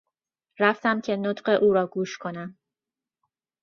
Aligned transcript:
رفتم 0.59 1.01
که 1.01 1.15
نطق 1.15 1.59
او 1.63 1.73
را 1.73 1.87
گوش 1.87 2.17
کنم. 2.17 2.57